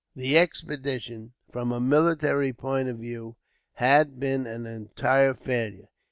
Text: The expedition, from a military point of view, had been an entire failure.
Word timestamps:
The 0.15 0.35
expedition, 0.35 1.33
from 1.51 1.71
a 1.71 1.79
military 1.79 2.53
point 2.53 2.89
of 2.89 2.97
view, 2.97 3.35
had 3.73 4.19
been 4.19 4.47
an 4.47 4.65
entire 4.65 5.35
failure. 5.35 5.89